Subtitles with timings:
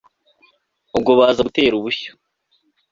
[0.97, 2.11] ubwo baza gutera ubushyo